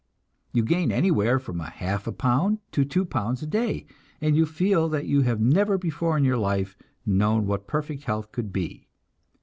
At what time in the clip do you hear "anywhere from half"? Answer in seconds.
0.91-2.07